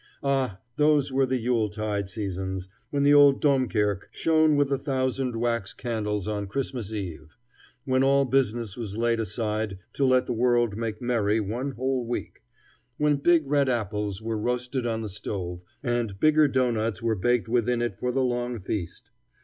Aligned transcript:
Ah, 0.23 0.59
those 0.77 1.13
were 1.13 1.27
the 1.27 1.37
Yule 1.37 1.69
tide 1.69 2.07
seasons, 2.09 2.67
when 2.89 3.03
the 3.03 3.13
old 3.13 3.39
Domkirke 3.39 4.07
shone 4.09 4.55
with 4.55 4.71
a 4.71 4.77
thousand 4.79 5.35
wax 5.35 5.75
candles 5.75 6.27
on 6.27 6.47
Christmas 6.47 6.91
eve; 6.91 7.37
when 7.85 8.03
all 8.03 8.25
business 8.25 8.75
was 8.75 8.97
laid 8.97 9.19
aside 9.19 9.77
to 9.93 10.03
let 10.03 10.25
the 10.25 10.33
world 10.33 10.75
make 10.75 11.03
merry 11.03 11.39
one 11.39 11.73
whole 11.73 12.03
week; 12.03 12.41
when 12.97 13.17
big 13.17 13.45
red 13.45 13.69
apples 13.69 14.23
were 14.23 14.39
roasted 14.39 14.87
on 14.87 15.03
the 15.03 15.07
stove, 15.09 15.61
and 15.83 16.19
bigger 16.19 16.47
doughnuts 16.47 17.03
were 17.03 17.13
baked 17.13 17.47
within 17.47 17.79
it 17.79 17.95
for 17.99 18.11
the 18.11 18.23
long 18.23 18.59
feast! 18.59 19.11